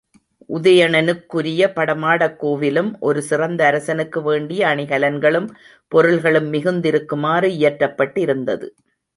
[0.49, 5.47] உதயணனுக்குரிய படமாடக் கோவிலிலும் ஒரு சிறந்த அரசனுக்கு வேண்டிய அணிகலன்களும்
[5.91, 8.69] பொருள்களும் மிகுந்திருக்குமாறு இயற்றப்பட்டிருந்தது.